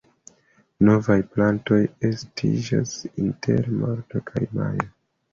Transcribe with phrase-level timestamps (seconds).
[0.87, 1.77] Novaj plantoj
[2.09, 2.93] estiĝas
[3.25, 4.89] inter marto kaj majo.